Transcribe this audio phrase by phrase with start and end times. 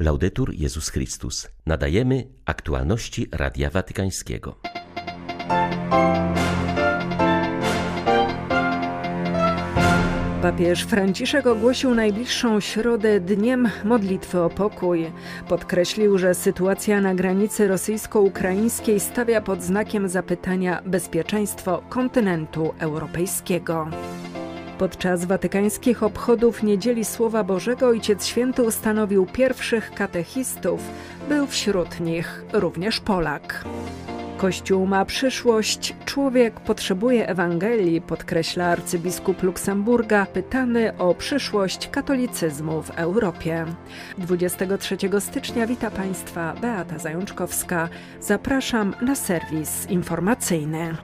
[0.00, 1.48] Laudetur Jezus Chrystus.
[1.66, 4.58] Nadajemy aktualności Radia Watykańskiego.
[10.42, 15.12] Papież Franciszek ogłosił najbliższą środę dniem modlitwy o pokój.
[15.48, 23.88] Podkreślił, że sytuacja na granicy rosyjsko-ukraińskiej stawia pod znakiem zapytania bezpieczeństwo kontynentu europejskiego.
[24.78, 30.80] Podczas watykańskich obchodów Niedzieli Słowa Bożego Ojciec Święty ustanowił pierwszych katechistów.
[31.28, 33.64] Był wśród nich również Polak.
[34.36, 43.64] Kościół ma przyszłość, człowiek potrzebuje Ewangelii, podkreśla arcybiskup Luksemburga, pytany o przyszłość katolicyzmu w Europie.
[44.18, 47.88] 23 stycznia wita Państwa Beata Zajączkowska.
[48.20, 50.96] Zapraszam na serwis informacyjny.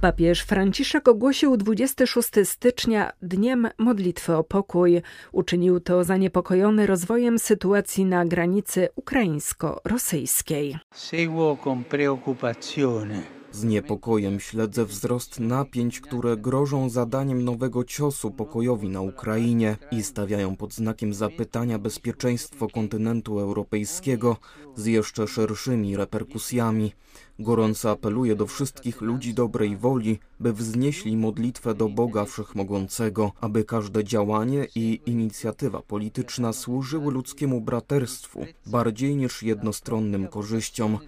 [0.00, 5.02] Papież Franciszek ogłosił 26 stycznia Dniem Modlitwy o Pokój.
[5.32, 10.78] Uczynił to zaniepokojony rozwojem sytuacji na granicy ukraińsko-rosyjskiej.
[10.94, 19.00] Seguo con preoccupazione z niepokojem śledzę wzrost napięć, które grożą zadaniem nowego ciosu pokojowi na
[19.00, 24.36] Ukrainie i stawiają pod znakiem zapytania bezpieczeństwo kontynentu europejskiego
[24.76, 26.92] z jeszcze szerszymi reperkusjami.
[27.38, 34.04] Gorąco apeluję do wszystkich ludzi dobrej woli, by wznieśli modlitwę do Boga Wszechmogącego, aby każde
[34.04, 40.98] działanie i inicjatywa polityczna służyły ludzkiemu braterstwu bardziej niż jednostronnym korzyściom.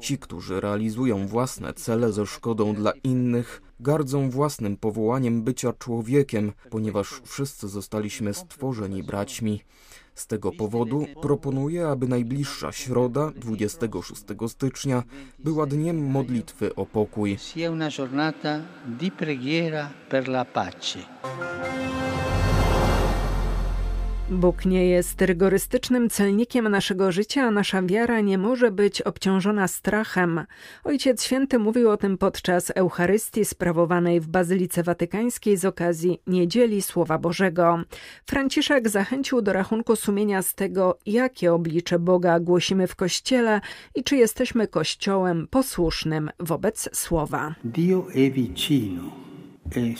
[0.00, 7.20] Ci, którzy realizują własne cele ze szkodą dla innych, gardzą własnym powołaniem bycia człowiekiem, ponieważ
[7.24, 9.60] wszyscy zostaliśmy stworzeni braćmi.
[10.14, 15.02] Z tego powodu proponuję, aby najbliższa środa, 26 stycznia,
[15.38, 17.38] była dniem modlitwy o pokój.
[17.38, 20.98] sia una giornata di preghiera per la pace.
[24.30, 30.44] Bóg nie jest rygorystycznym celnikiem naszego życia, a nasza wiara nie może być obciążona strachem.
[30.84, 37.18] Ojciec Święty mówił o tym podczas Eucharystii sprawowanej w Bazylice Watykańskiej z okazji Niedzieli Słowa
[37.18, 37.80] Bożego.
[38.26, 43.60] Franciszek zachęcił do rachunku sumienia z tego, jakie oblicze Boga głosimy w Kościele
[43.94, 47.54] i czy jesteśmy Kościołem posłusznym wobec Słowa.
[47.64, 49.25] Dio è vicino.
[49.74, 49.94] E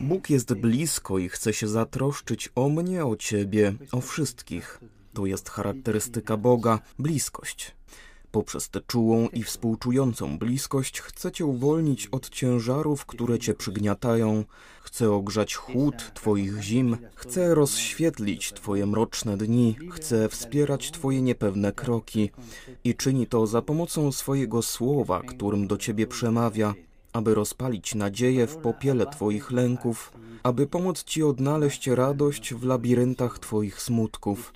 [0.00, 4.80] Bóg jest blisko i chce się zatroszczyć o mnie, o ciebie, o wszystkich.
[5.12, 7.74] To jest charakterystyka Boga bliskość.
[8.30, 14.44] Poprzez tę czułą i współczującą bliskość chce cię uwolnić od ciężarów, które cię przygniatają,
[14.82, 22.30] chce ogrzać chłód twoich zim, chce rozświetlić twoje mroczne dni, chce wspierać twoje niepewne kroki
[22.84, 26.74] i czyni to za pomocą swojego słowa, którym do ciebie przemawia,
[27.16, 30.12] aby rozpalić nadzieję w popiele Twoich lęków,
[30.42, 34.52] aby pomóc Ci odnaleźć radość w labiryntach Twoich smutków,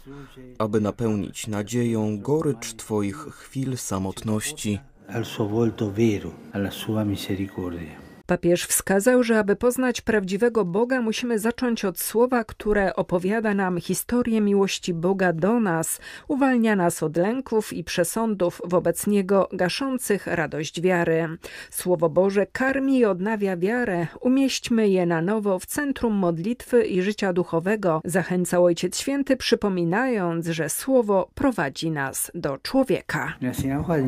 [0.58, 4.78] aby napełnić nadzieją gorycz Twoich chwil samotności.
[5.12, 8.09] al suo volto vero, alla sua misericordia.
[8.30, 14.40] Papież wskazał, że aby poznać prawdziwego Boga, musimy zacząć od słowa, które opowiada nam historię
[14.40, 21.28] miłości Boga do nas, uwalnia nas od lęków i przesądów wobec Niego, gaszących radość wiary.
[21.70, 24.06] Słowo Boże karmi i odnawia wiarę.
[24.20, 30.68] Umieśćmy je na nowo w centrum modlitwy i życia duchowego, zachęcał Ojciec Święty, przypominając, że
[30.68, 33.32] Słowo prowadzi nas do człowieka.
[33.40, 33.98] Nella sinagoga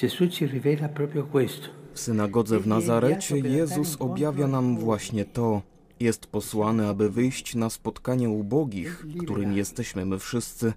[0.00, 0.48] di ci
[0.94, 1.85] proprio questo.
[1.96, 5.62] W synagodze w Nazarecie Jezus objawia nam właśnie to.
[6.00, 10.72] Jest posłany, aby wyjść na spotkanie ubogich, którymi jesteśmy my wszyscy,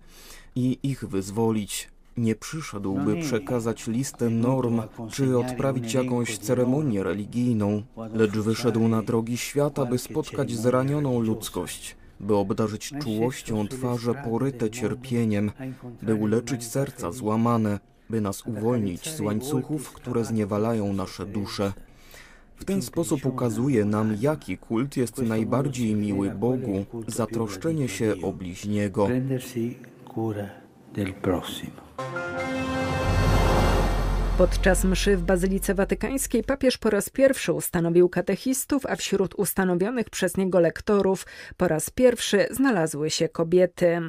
[0.55, 1.87] i ich wyzwolić.
[2.17, 4.81] Nie przyszedł, by przekazać listę norm,
[5.11, 12.35] czy odprawić jakąś ceremonię religijną, lecz wyszedł na drogi świata, by spotkać zranioną ludzkość, by
[12.35, 15.51] obdarzyć czułością twarze poryte cierpieniem,
[16.01, 17.79] by uleczyć serca złamane,
[18.09, 21.73] by nas uwolnić z łańcuchów, które zniewalają nasze dusze.
[22.55, 29.07] W ten sposób ukazuje nam, jaki kult jest najbardziej miły Bogu, zatroszczenie się o bliźniego.
[34.39, 40.37] Podczas mszy w Bazylice Watykańskiej papież po raz pierwszy ustanowił katechistów, a wśród ustanowionych przez
[40.37, 41.25] niego lektorów
[41.57, 43.99] po raz pierwszy znalazły się kobiety.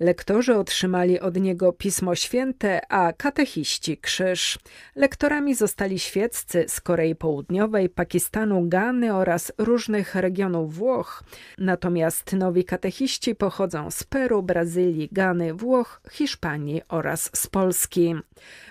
[0.00, 4.58] Lektorzy otrzymali od niego Pismo Święte, a katechiści krzyż.
[4.96, 11.24] Lektorami zostali świeccy z Korei Południowej, Pakistanu, Gany oraz różnych regionów Włoch.
[11.58, 18.14] Natomiast nowi katechiści pochodzą z Peru, Brazylii, Gany, Włoch, Hiszpanii oraz z Polski.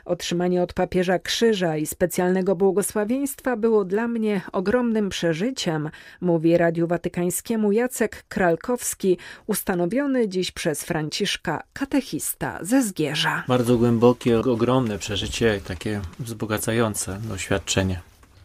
[0.06, 5.89] Otrzymanie od papieża papieża krzyża i specjalnego błogosławieństwa było dla mnie ogromnym przeżyciem,
[6.21, 13.44] mówi Radiu Watykańskiemu Jacek Kralkowski, ustanowiony dziś przez Franciszka katechista ze Zgierza.
[13.48, 18.00] Bardzo głębokie, ogromne przeżycie, takie wzbogacające doświadczenie.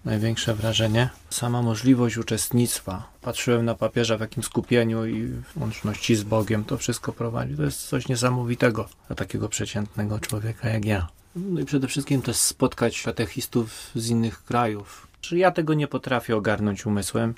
[0.04, 3.08] Największe wrażenie sama możliwość uczestnictwa.
[3.20, 7.56] Patrzyłem na papieża w jakim skupieniu i w łączności z Bogiem to wszystko prowadzi.
[7.56, 11.08] To jest coś niesamowitego dla takiego przeciętnego człowieka jak ja.
[11.36, 15.06] No i przede wszystkim też spotkać katechistów z innych krajów.
[15.20, 17.34] Czy ja tego nie potrafię ogarnąć umysłem?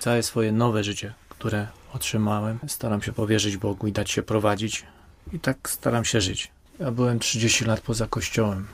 [0.00, 4.84] Całe swoje nowe życie, które otrzymałem, staram się powierzyć Bogu i dać się prowadzić.
[5.32, 6.50] I tak staram się żyć.
[6.80, 8.66] Ja byłem 30 lat poza kościołem.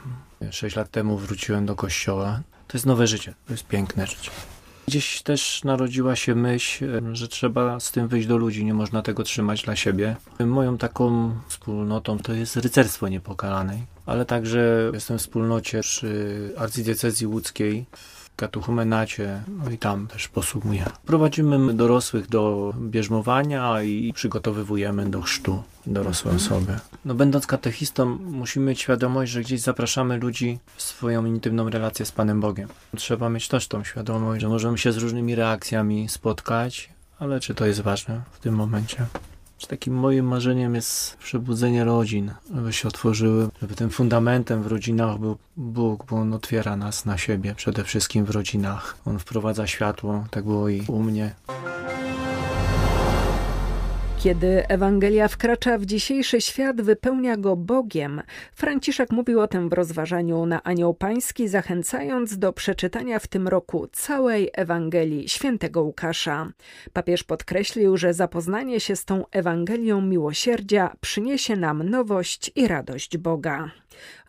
[0.51, 2.41] 6 lat temu wróciłem do kościoła.
[2.69, 4.31] To jest nowe życie, to jest piękne życie.
[4.87, 9.23] Gdzieś też narodziła się myśl, że trzeba z tym wyjść do ludzi, nie można tego
[9.23, 10.17] trzymać dla siebie.
[10.41, 17.87] Moją taką wspólnotą to jest rycerstwo niepokalanej, ale także jestem w wspólnocie przy arcydiecezji łódzkiej
[18.37, 20.87] katechumenacie, no i tam też posługuje.
[21.07, 26.47] Prowadzimy dorosłych do bierzmowania i przygotowywujemy do chrztu dorosłe mhm.
[26.47, 26.79] osoby.
[27.05, 32.13] No będąc katechistą musimy mieć świadomość, że gdzieś zapraszamy ludzi w swoją intymną relację z
[32.13, 32.69] Panem Bogiem.
[32.97, 36.89] Trzeba mieć też tą świadomość, że możemy się z różnymi reakcjami spotkać,
[37.19, 39.07] ale czy to jest ważne w tym momencie?
[39.67, 45.37] Takim moim marzeniem jest przebudzenie rodzin, żeby się otworzyły, żeby tym fundamentem w rodzinach był
[45.57, 48.97] Bóg, bo On otwiera nas na siebie, przede wszystkim w rodzinach.
[49.05, 51.35] On wprowadza światło, tak było i u mnie.
[54.25, 58.23] Kiedy Ewangelia wkracza w dzisiejszy świat, wypełnia go Bogiem.
[58.55, 63.89] Franciszek mówił o tym w rozważaniu na Anioł Pański, zachęcając do przeczytania w tym roku
[63.93, 66.53] całej Ewangelii świętego Łukasza.
[66.93, 73.71] Papież podkreślił, że zapoznanie się z tą Ewangelią miłosierdzia przyniesie nam nowość i radość Boga.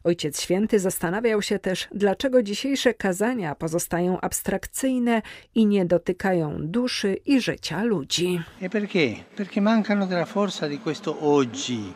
[0.03, 5.21] Ojciec Święty zastanawiał się też, dlaczego dzisiejsze kazania pozostają abstrakcyjne
[5.55, 8.41] i nie dotykają duszy i życia ludzi.
[8.61, 8.69] E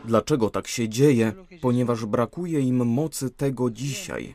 [0.04, 1.32] dlaczego tak się dzieje?
[1.60, 4.34] Ponieważ brakuje im mocy tego dzisiaj.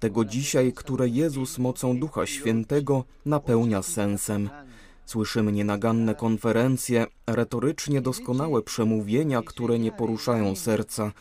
[0.00, 4.50] Tego dzisiaj, które Jezus mocą Ducha Świętego napełnia sensem.
[5.06, 11.12] Słyszymy nienaganne konferencje, retorycznie doskonałe przemówienia, które nie poruszają serca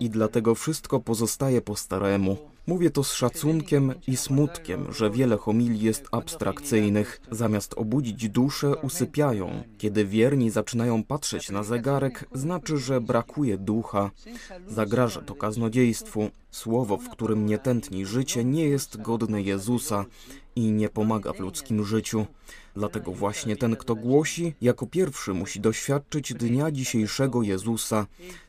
[0.00, 2.36] i dlatego wszystko pozostaje po staremu.
[2.66, 7.20] Mówię to z szacunkiem i smutkiem, że wiele homilii jest abstrakcyjnych.
[7.30, 9.62] Zamiast obudzić duszę, usypiają.
[9.78, 14.10] Kiedy wierni zaczynają patrzeć na zegarek, znaczy, że brakuje ducha.
[14.68, 16.30] Zagraża to kaznodziejstwu.
[16.50, 20.04] Słowo, w którym nie tętni życie, nie jest godne Jezusa
[20.56, 22.26] i nie pomaga w ludzkim życiu.
[22.76, 28.06] Dlatego właśnie ten, kto głosi, jako pierwszy musi doświadczyć dnia dzisiejszego Jezusa,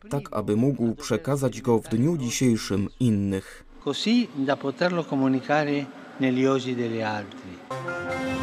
[0.10, 3.66] tak aby mógł przekazać go w dniu dzisiejszym innych.
[3.86, 5.86] Così da poterlo comunicare
[6.19, 8.35] negli oggi degli altri.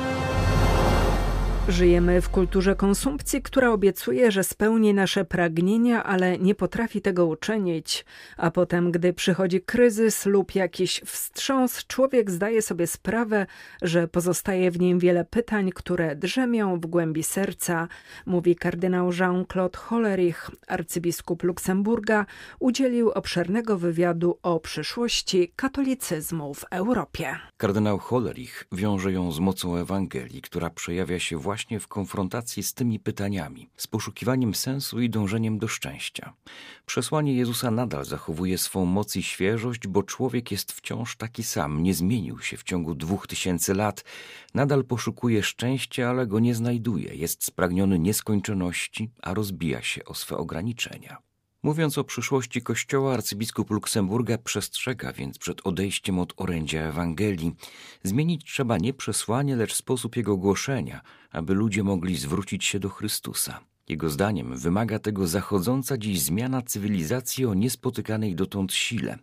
[1.68, 8.04] Żyjemy w kulturze konsumpcji, która obiecuje, że spełni nasze pragnienia, ale nie potrafi tego uczynić.
[8.36, 13.46] A potem, gdy przychodzi kryzys lub jakiś wstrząs, człowiek zdaje sobie sprawę,
[13.82, 17.88] że pozostaje w nim wiele pytań, które drzemią w głębi serca,
[18.26, 22.26] mówi kardynał Jean-Claude Hollerich, arcybiskup Luksemburga,
[22.60, 27.36] udzielił obszernego wywiadu o przyszłości katolicyzmu w Europie.
[27.56, 32.74] Kardynał Hollerich wiąże ją z mocą Ewangelii, która przejawia się właśnie właśnie w konfrontacji z
[32.74, 36.32] tymi pytaniami, z poszukiwaniem sensu i dążeniem do szczęścia.
[36.86, 41.94] Przesłanie Jezusa nadal zachowuje swą moc i świeżość, bo człowiek jest wciąż taki sam, nie
[41.94, 44.04] zmienił się w ciągu dwóch tysięcy lat,
[44.54, 50.36] nadal poszukuje szczęścia, ale go nie znajduje, jest spragniony nieskończoności, a rozbija się o swe
[50.36, 51.31] ograniczenia.
[51.64, 57.54] Mówiąc o przyszłości Kościoła, arcybiskup Luksemburga przestrzega więc przed odejściem od orędzia Ewangelii.
[58.02, 61.00] Zmienić trzeba nie przesłanie, lecz sposób jego głoszenia,
[61.32, 63.71] aby ludzie mogli zwrócić się do Chrystusa.
[63.88, 69.18] Jego zdaniem wymaga tego zachodząca dziś zmiana cywilizacji o niespotykanej dotąd sile.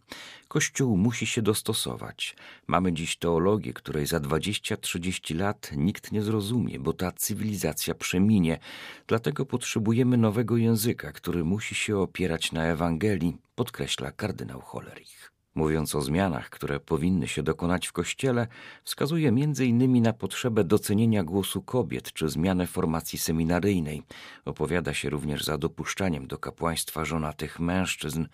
[0.47, 2.35] Kościół musi się dostosować.
[2.67, 8.59] Mamy dziś teologię, której za 20-30 lat nikt nie zrozumie, bo ta cywilizacja przeminie.
[9.07, 15.38] Dlatego potrzebujemy nowego języka, który musi się opierać na Ewangelii, podkreśla kardynał Hollerich.
[15.55, 18.47] Mówiąc o zmianach, które powinny się dokonać w Kościele,
[18.83, 20.01] wskazuje m.in.
[20.01, 24.03] na potrzebę docenienia głosu kobiet czy zmianę formacji seminaryjnej.
[24.45, 28.25] Opowiada się również za dopuszczaniem do kapłaństwa żonatych mężczyzn.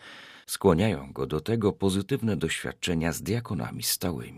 [0.46, 4.38] Skłaniają go do tego pozytywne doświadczenia z diakonami stałymi.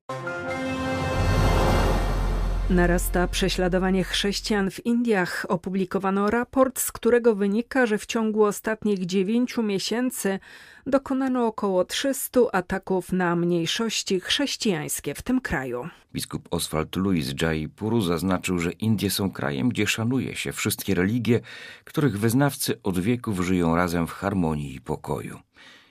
[2.69, 5.45] Narasta prześladowanie chrześcijan w Indiach.
[5.49, 10.39] Opublikowano raport, z którego wynika, że w ciągu ostatnich dziewięciu miesięcy
[10.87, 15.89] dokonano około 300 ataków na mniejszości chrześcijańskie w tym kraju.
[16.13, 21.39] Biskup Oswald Louis Jaipuru zaznaczył, że Indie są krajem, gdzie szanuje się wszystkie religie,
[21.83, 25.39] których wyznawcy od wieków żyją razem w harmonii i pokoju.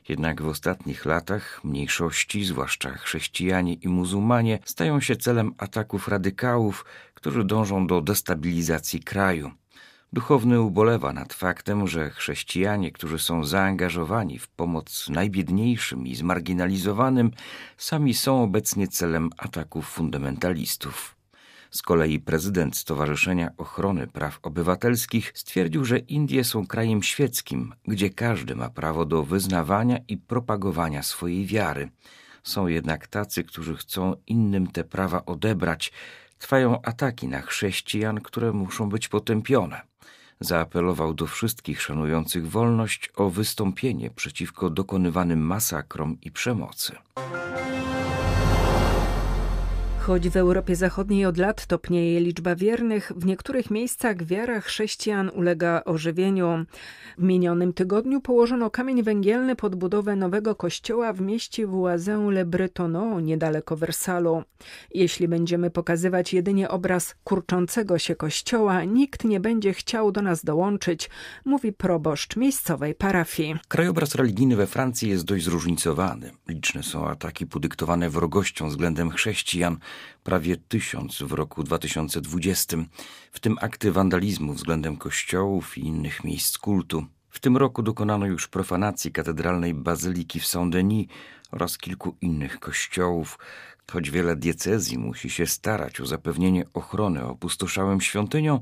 [0.09, 6.85] Jednak w ostatnich latach mniejszości, zwłaszcza chrześcijanie i muzułmanie, stają się celem ataków radykałów,
[7.15, 9.51] którzy dążą do destabilizacji kraju.
[10.13, 17.31] Duchowny ubolewa nad faktem, że chrześcijanie, którzy są zaangażowani w pomoc najbiedniejszym i zmarginalizowanym,
[17.77, 21.16] sami są obecnie celem ataków fundamentalistów.
[21.71, 28.57] Z kolei prezydent Stowarzyszenia Ochrony Praw Obywatelskich stwierdził, że Indie są krajem świeckim, gdzie każdy
[28.57, 31.91] ma prawo do wyznawania i propagowania swojej wiary.
[32.43, 35.93] Są jednak tacy, którzy chcą innym te prawa odebrać.
[36.39, 39.81] Trwają ataki na chrześcijan, które muszą być potępione.
[40.41, 46.97] Zaapelował do wszystkich szanujących wolność o wystąpienie przeciwko dokonywanym masakrom i przemocy.
[50.07, 55.83] Choć w Europie Zachodniej od lat topnieje liczba wiernych, w niektórych miejscach wiara chrześcijan ulega
[55.85, 56.65] ożywieniu.
[57.19, 64.43] W minionym tygodniu położono kamień węgielny pod budowę nowego kościoła w mieście Voisin-le-Bretonneau, niedaleko Wersalu.
[64.95, 71.11] Jeśli będziemy pokazywać jedynie obraz kurczącego się kościoła, nikt nie będzie chciał do nas dołączyć,
[71.45, 73.57] mówi proboszcz miejscowej parafii.
[73.69, 76.31] Krajobraz religijny we Francji jest dość zróżnicowany.
[76.49, 79.79] Liczne są ataki podyktowane wrogością względem chrześcijan,
[80.25, 82.77] prawie tysiąc w roku 2020,
[83.33, 87.07] w tym akty wandalizmu względem kościołów i innych miejsc kultu.
[87.31, 91.07] W tym roku dokonano już profanacji katedralnej bazyliki w Saint-Denis
[91.51, 93.39] oraz kilku innych kościołów,
[93.93, 98.61] choć wiele diecezji musi się starać o zapewnienie ochrony opustoszałym świątyniom,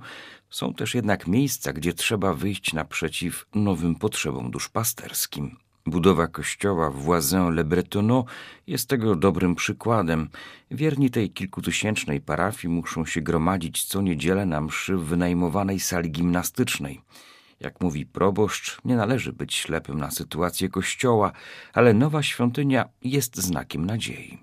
[0.50, 5.63] są też jednak miejsca, gdzie trzeba wyjść naprzeciw nowym potrzebom duszpasterskim.
[5.86, 8.24] Budowa kościoła w Voisin-le-Bretonneau
[8.66, 10.28] jest tego dobrym przykładem.
[10.70, 17.00] Wierni tej kilkutysięcznej parafii muszą się gromadzić co niedzielę na mszy w wynajmowanej sali gimnastycznej.
[17.60, 21.32] Jak mówi proboszcz, nie należy być ślepym na sytuację kościoła,
[21.72, 24.38] ale nowa świątynia jest znakiem nadziei.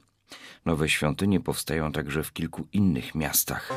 [0.65, 3.74] Nowe świątynie powstają także w kilku innych miastach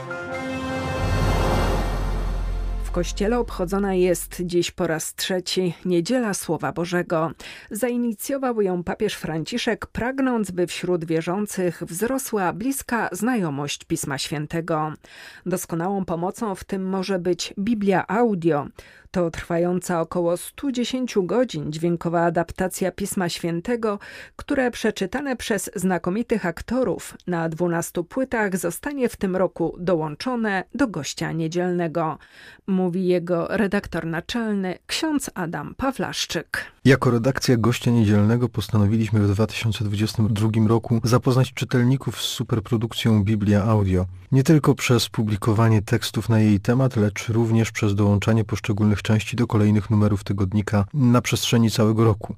[2.94, 7.30] kościele obchodzona jest dziś po raz trzeci Niedziela Słowa Bożego.
[7.70, 14.92] Zainicjował ją papież Franciszek, pragnąc, by wśród wierzących wzrosła bliska znajomość Pisma Świętego.
[15.46, 18.66] Doskonałą pomocą w tym może być Biblia Audio.
[19.14, 23.98] To trwająca około 110 godzin dźwiękowa adaptacja Pisma Świętego,
[24.36, 31.32] które przeczytane przez znakomitych aktorów na 12 płytach zostanie w tym roku dołączone do gościa
[31.32, 32.18] niedzielnego,
[32.66, 36.73] mówi jego redaktor naczelny ksiądz Adam Pawlaszczyk.
[36.84, 44.06] Jako redakcja gościa niedzielnego postanowiliśmy w 2022 roku zapoznać czytelników z superprodukcją Biblia Audio.
[44.32, 49.46] Nie tylko przez publikowanie tekstów na jej temat, lecz również przez dołączanie poszczególnych części do
[49.46, 52.34] kolejnych numerów tygodnika na przestrzeni całego roku.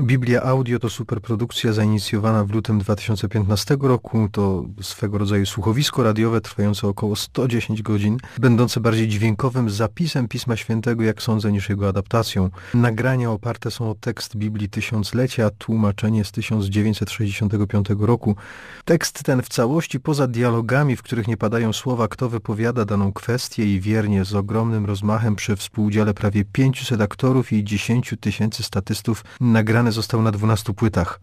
[0.00, 4.28] Biblia Audio to superprodukcja zainicjowana w lutym 2015 roku.
[4.32, 11.02] To swego rodzaju słuchowisko radiowe trwające około 110 godzin, będące bardziej dźwiękowym zapisem Pisma Świętego,
[11.02, 12.50] jak sądzę, niż jego adaptacją.
[12.74, 18.36] Nagrania oparte są o tekst Biblii Tysiąclecia, tłumaczenie z 1965 roku.
[18.84, 23.74] Tekst ten w całości, poza dialogami, w których nie padają słowa, kto wypowiada daną kwestię
[23.74, 29.85] i wiernie z ogromnym rozmachem przy współudziale prawie 500 aktorów i 10 tysięcy statystów nagrany
[29.92, 31.20] został na 12 płytach.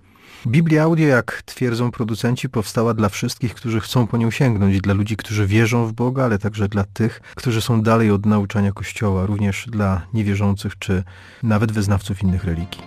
[0.47, 5.17] Biblia Audio, jak twierdzą producenci, powstała dla wszystkich, którzy chcą po nią sięgnąć, dla ludzi,
[5.17, 9.67] którzy wierzą w Boga, ale także dla tych, którzy są dalej od nauczania Kościoła, również
[9.71, 11.03] dla niewierzących czy
[11.43, 12.81] nawet wyznawców innych religii.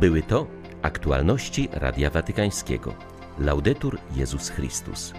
[0.00, 0.46] Były to
[0.82, 2.94] aktualności Radia Watykańskiego.
[3.38, 5.12] Laudetur Jezus Chrystus.